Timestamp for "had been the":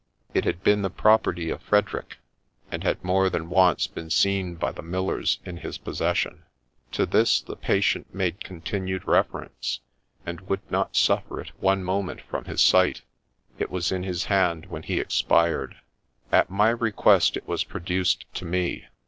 0.45-0.89